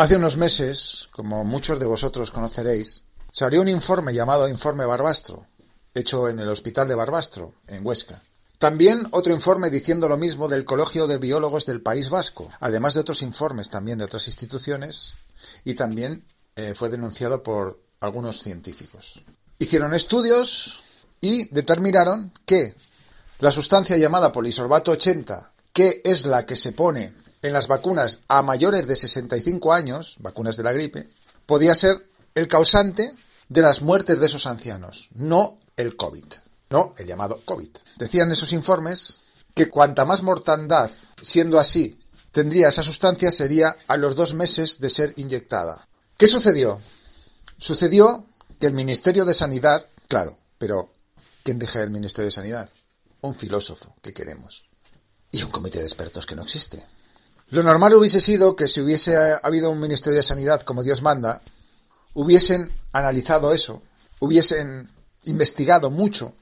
[0.00, 3.02] Hace unos meses, como muchos de vosotros conoceréis,
[3.32, 5.44] salió un informe llamado Informe Barbastro,
[5.92, 8.22] hecho en el Hospital de Barbastro, en Huesca.
[8.60, 13.00] También otro informe diciendo lo mismo del Colegio de Biólogos del País Vasco, además de
[13.00, 15.14] otros informes también de otras instituciones,
[15.64, 16.24] y también
[16.54, 19.20] eh, fue denunciado por algunos científicos.
[19.58, 20.80] Hicieron estudios
[21.20, 22.76] y determinaron que
[23.40, 27.12] la sustancia llamada polisorbato 80, que es la que se pone
[27.42, 31.08] en las vacunas a mayores de 65 años, vacunas de la gripe,
[31.46, 33.12] podía ser el causante
[33.48, 36.26] de las muertes de esos ancianos, no el COVID,
[36.70, 37.70] no el llamado COVID.
[37.96, 39.20] Decían esos informes
[39.54, 41.98] que cuanta más mortandad, siendo así,
[42.32, 45.88] tendría esa sustancia sería a los dos meses de ser inyectada.
[46.16, 46.80] ¿Qué sucedió?
[47.58, 48.26] Sucedió
[48.60, 50.92] que el Ministerio de Sanidad, claro, pero
[51.42, 52.68] ¿quién deja el Ministerio de Sanidad?
[53.20, 54.64] Un filósofo que queremos.
[55.30, 56.82] Y un comité de expertos que no existe.
[57.50, 61.40] Lo normal hubiese sido que si hubiese habido un Ministerio de Sanidad como Dios manda,
[62.14, 63.82] hubiesen analizado eso,
[64.20, 64.88] hubiesen
[65.24, 66.34] investigado mucho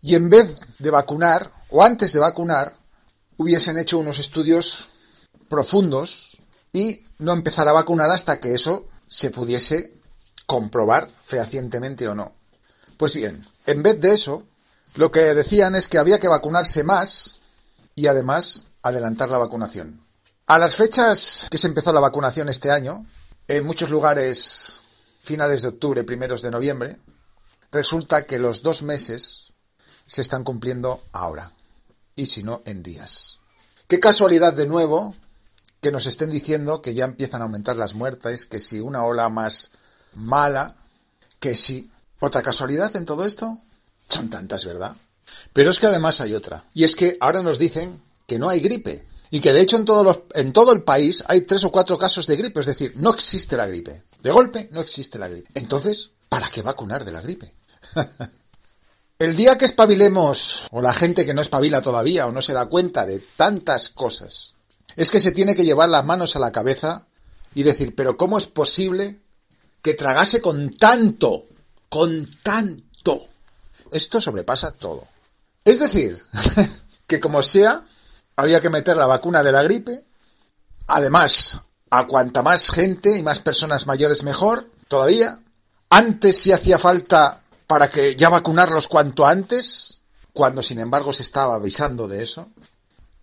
[0.00, 2.74] y en vez de vacunar, o antes de vacunar,
[3.36, 4.88] hubiesen hecho unos estudios
[5.48, 6.38] profundos
[6.72, 9.94] y no empezar a vacunar hasta que eso se pudiese
[10.46, 12.34] comprobar fehacientemente o no.
[12.96, 14.44] Pues bien, en vez de eso,
[14.94, 17.40] lo que decían es que había que vacunarse más
[17.94, 20.03] y además adelantar la vacunación.
[20.46, 23.06] A las fechas que se empezó la vacunación este año,
[23.48, 24.82] en muchos lugares
[25.22, 26.98] finales de octubre, primeros de noviembre,
[27.72, 29.54] resulta que los dos meses
[30.04, 31.52] se están cumpliendo ahora,
[32.14, 33.38] y si no, en días.
[33.88, 35.14] Qué casualidad de nuevo
[35.80, 39.30] que nos estén diciendo que ya empiezan a aumentar las muertes, que si una ola
[39.30, 39.70] más
[40.12, 40.76] mala,
[41.40, 41.90] que si...
[42.20, 43.58] ¿Otra casualidad en todo esto?
[44.08, 44.94] Son tantas, ¿verdad?
[45.54, 46.64] Pero es que además hay otra.
[46.74, 49.06] Y es que ahora nos dicen que no hay gripe.
[49.34, 52.28] Y que de hecho en, los, en todo el país hay tres o cuatro casos
[52.28, 52.60] de gripe.
[52.60, 54.04] Es decir, no existe la gripe.
[54.22, 55.50] De golpe no existe la gripe.
[55.54, 57.52] Entonces, ¿para qué vacunar de la gripe?
[59.18, 62.66] el día que espabilemos, o la gente que no espabila todavía, o no se da
[62.66, 64.54] cuenta de tantas cosas,
[64.94, 67.08] es que se tiene que llevar las manos a la cabeza
[67.56, 69.18] y decir, pero ¿cómo es posible
[69.82, 71.46] que tragase con tanto,
[71.88, 73.26] con tanto?
[73.90, 75.08] Esto sobrepasa todo.
[75.64, 76.22] Es decir,
[77.08, 77.84] que como sea,
[78.36, 80.04] había que meter la vacuna de la gripe.
[80.86, 85.40] Además, a cuanta más gente y más personas mayores mejor, todavía.
[85.90, 90.02] Antes si hacía falta para que ya vacunarlos cuanto antes,
[90.32, 92.48] cuando sin embargo se estaba avisando de eso.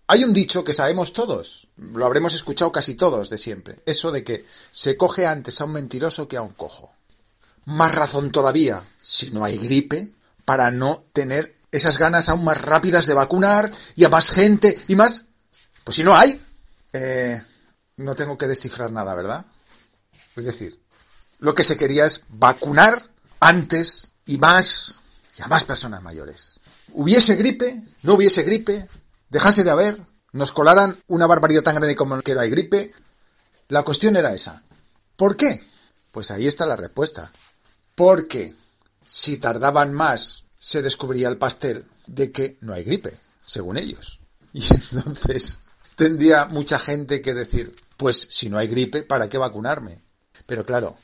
[0.06, 4.24] Hay un dicho que sabemos todos, lo habremos escuchado casi todos de siempre, eso de
[4.24, 6.90] que se coge antes a un mentiroso que a un cojo.
[7.64, 10.12] Más razón todavía, si no hay gripe,
[10.44, 14.94] para no tener esas ganas aún más rápidas de vacunar y a más gente y
[14.94, 15.24] más...
[15.82, 16.40] Pues si no hay,
[16.92, 17.42] eh,
[17.96, 19.44] no tengo que descifrar nada, ¿verdad?
[20.36, 20.80] Es decir,
[21.40, 23.02] lo que se quería es vacunar
[23.40, 25.00] antes y más
[25.36, 26.60] y a más personas mayores.
[26.92, 28.86] Hubiese gripe, no hubiese gripe,
[29.28, 29.98] dejase de haber,
[30.32, 32.92] nos colaran una barbaridad tan grande como que la gripe.
[33.68, 34.62] La cuestión era esa.
[35.16, 35.62] ¿Por qué?
[36.10, 37.32] Pues ahí está la respuesta.
[37.94, 38.54] Porque
[39.04, 43.12] si tardaban más, se descubría el pastel de que no hay gripe,
[43.44, 44.20] según ellos.
[44.54, 45.60] Y entonces
[45.96, 50.02] tendría mucha gente que decir, pues si no hay gripe, ¿para qué vacunarme?
[50.46, 50.94] Pero claro,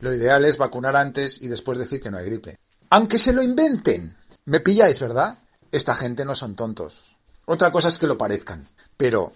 [0.00, 2.58] lo ideal es vacunar antes y después decir que no hay gripe.
[2.90, 4.16] Aunque se lo inventen.
[4.46, 5.38] ¿Me pilláis, verdad?
[5.70, 7.14] Esta gente no son tontos.
[7.44, 8.66] Otra cosa es que lo parezcan.
[8.96, 9.32] Pero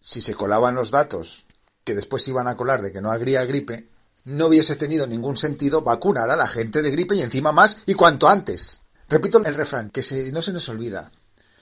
[0.00, 1.44] si se colaban los datos
[1.84, 3.88] que después iban a colar de que no habría gripe,
[4.24, 7.94] no hubiese tenido ningún sentido vacunar a la gente de gripe y encima más y
[7.94, 8.80] cuanto antes.
[9.08, 11.10] Repito el refrán, que si no se nos olvida,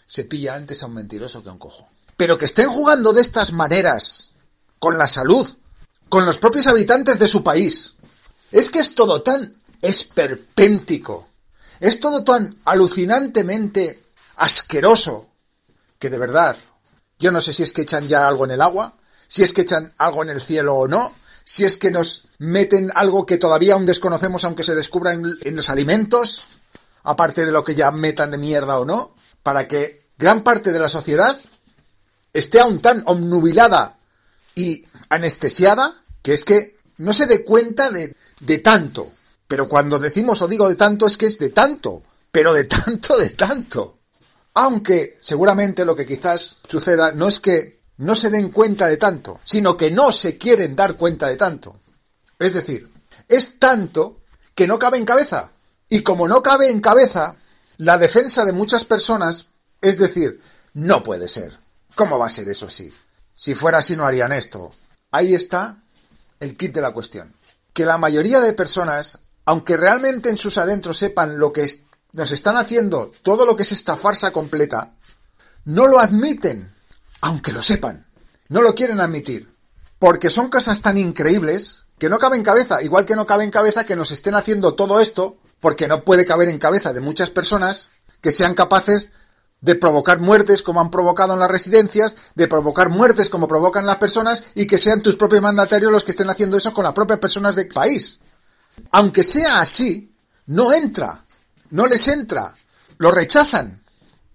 [0.04, 1.88] se pilla antes a un mentiroso que a un cojo.
[2.16, 4.30] Pero que estén jugando de estas maneras
[4.78, 5.46] con la salud,
[6.08, 7.94] con los propios habitantes de su país.
[8.50, 11.28] Es que es todo tan esperpéntico,
[11.80, 14.04] es todo tan alucinantemente
[14.36, 15.28] asqueroso,
[15.98, 16.56] que de verdad,
[17.18, 18.94] yo no sé si es que echan ya algo en el agua,
[19.28, 21.14] si es que echan algo en el cielo o no,
[21.44, 25.56] si es que nos meten algo que todavía aún desconocemos aunque se descubra en, en
[25.56, 26.44] los alimentos,
[27.06, 30.80] aparte de lo que ya metan de mierda o no, para que gran parte de
[30.80, 31.38] la sociedad
[32.32, 33.98] esté aún tan omnubilada
[34.54, 39.12] y anestesiada que es que no se dé cuenta de, de tanto.
[39.46, 43.16] Pero cuando decimos o digo de tanto es que es de tanto, pero de tanto,
[43.16, 43.98] de tanto.
[44.54, 49.40] Aunque seguramente lo que quizás suceda no es que no se den cuenta de tanto,
[49.44, 51.78] sino que no se quieren dar cuenta de tanto.
[52.38, 52.88] Es decir,
[53.28, 54.20] es tanto
[54.54, 55.52] que no cabe en cabeza.
[55.88, 57.36] Y como no cabe en cabeza,
[57.76, 59.48] la defensa de muchas personas
[59.80, 60.40] es decir,
[60.74, 61.58] no puede ser.
[61.94, 62.92] ¿Cómo va a ser eso así?
[63.34, 64.70] Si fuera así no harían esto.
[65.10, 65.82] Ahí está
[66.40, 67.32] el kit de la cuestión.
[67.72, 71.70] Que la mayoría de personas, aunque realmente en sus adentros sepan lo que
[72.12, 74.94] nos están haciendo, todo lo que es esta farsa completa,
[75.64, 76.72] no lo admiten,
[77.20, 78.06] aunque lo sepan.
[78.48, 79.50] No lo quieren admitir.
[79.98, 83.50] Porque son cosas tan increíbles que no cabe en cabeza, igual que no cabe en
[83.50, 87.30] cabeza que nos estén haciendo todo esto, porque no puede caber en cabeza de muchas
[87.30, 87.88] personas
[88.20, 89.10] que sean capaces
[89.60, 93.96] de provocar muertes como han provocado en las residencias, de provocar muertes como provocan las
[93.96, 97.18] personas y que sean tus propios mandatarios los que estén haciendo eso con las propias
[97.18, 98.20] personas del país.
[98.92, 100.14] Aunque sea así,
[100.46, 101.26] no entra,
[101.70, 102.54] no les entra,
[102.98, 103.82] lo rechazan.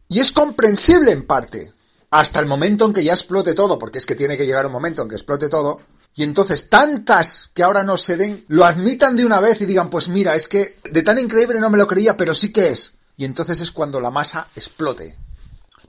[0.10, 1.72] Y es comprensible en parte,
[2.10, 4.74] hasta el momento en que ya explote todo, porque es que tiene que llegar un
[4.74, 5.80] momento en que explote todo,
[6.14, 9.90] y entonces tantas que ahora no se den, lo admitan de una vez y digan,
[9.90, 12.94] pues mira, es que de tan increíble no me lo creía, pero sí que es.
[13.16, 15.16] Y entonces es cuando la masa explote.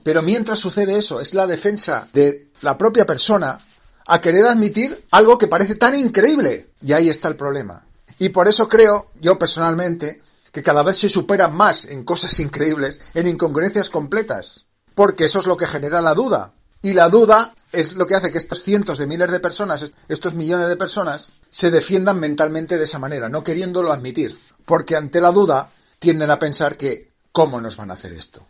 [0.03, 3.59] Pero mientras sucede eso, es la defensa de la propia persona
[4.05, 6.69] a querer admitir algo que parece tan increíble.
[6.81, 7.85] Y ahí está el problema.
[8.19, 10.21] Y por eso creo, yo personalmente,
[10.51, 14.65] que cada vez se supera más en cosas increíbles, en incongruencias completas.
[14.95, 16.53] Porque eso es lo que genera la duda.
[16.81, 20.35] Y la duda es lo que hace que estos cientos de miles de personas, estos
[20.35, 24.37] millones de personas, se defiendan mentalmente de esa manera, no queriéndolo admitir.
[24.63, 28.45] Porque ante la duda tienden a pensar que, ¿cómo nos van a hacer esto?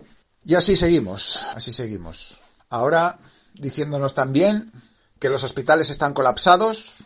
[0.46, 2.42] Y así seguimos, así seguimos.
[2.70, 3.18] Ahora
[3.54, 4.72] diciéndonos también
[5.20, 7.06] que los hospitales están colapsados,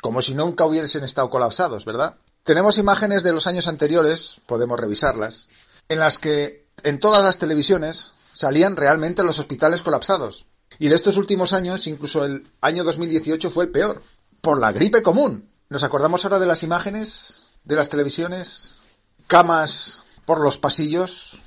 [0.00, 2.16] como si nunca hubiesen estado colapsados, ¿verdad?
[2.42, 5.48] Tenemos imágenes de los años anteriores, podemos revisarlas,
[5.88, 10.46] en las que en todas las televisiones salían realmente los hospitales colapsados.
[10.82, 14.02] Y de estos últimos años, incluso el año 2018 fue el peor,
[14.40, 15.48] por la gripe común.
[15.68, 18.78] ¿Nos acordamos ahora de las imágenes de las televisiones?
[19.28, 21.38] Camas por los pasillos,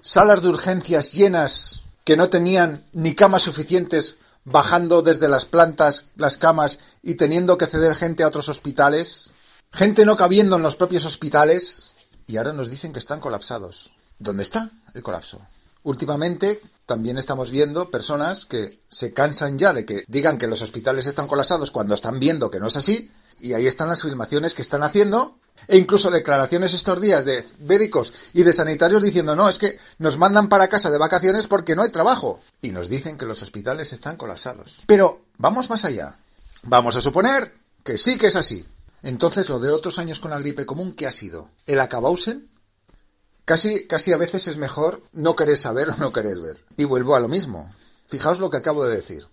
[0.00, 6.38] salas de urgencias llenas que no tenían ni camas suficientes bajando desde las plantas las
[6.38, 9.32] camas y teniendo que ceder gente a otros hospitales,
[9.72, 11.94] gente no cabiendo en los propios hospitales
[12.28, 13.90] y ahora nos dicen que están colapsados.
[14.20, 15.40] ¿Dónde está el colapso?
[15.82, 21.04] Últimamente también estamos viendo personas que se cansan ya de que digan que los hospitales
[21.04, 24.62] están colapsados cuando están viendo que no es así y ahí están las filmaciones que
[24.62, 29.58] están haciendo e incluso declaraciones estos días de médicos y de sanitarios diciendo, no, es
[29.58, 32.40] que nos mandan para casa de vacaciones porque no hay trabajo.
[32.62, 34.78] Y nos dicen que los hospitales están colapsados.
[34.86, 36.16] Pero vamos más allá.
[36.62, 37.52] Vamos a suponer
[37.84, 38.64] que sí que es así.
[39.02, 41.50] Entonces, lo de otros años con la gripe común, ¿qué ha sido?
[41.66, 42.48] ¿El acabausen?
[43.48, 46.62] Casi, casi a veces es mejor no querer saber o no querer ver.
[46.76, 47.72] Y vuelvo a lo mismo.
[48.06, 49.26] Fijaos lo que acabo de decir.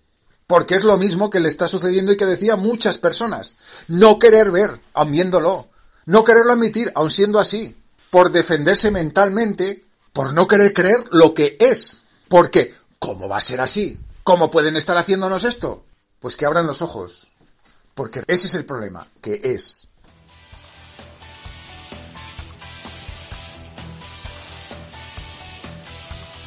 [0.47, 3.57] Porque es lo mismo que le está sucediendo y que decía muchas personas.
[3.89, 5.67] No querer ver, aun viéndolo
[6.06, 7.75] no quererlo admitir, aun siendo así,
[8.09, 9.83] por defenderse mentalmente,
[10.13, 12.03] por no querer creer lo que es.
[12.29, 14.00] Porque, ¿cómo va a ser así?
[14.23, 15.83] ¿Cómo pueden estar haciéndonos esto?
[16.19, 17.31] Pues que abran los ojos.
[17.95, 19.84] Porque ese es el problema, que es.